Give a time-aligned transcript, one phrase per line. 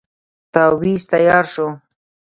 [0.53, 1.67] تاويذ تیار شو.